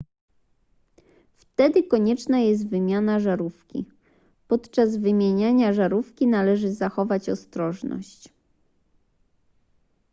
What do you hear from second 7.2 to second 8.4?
ostrożność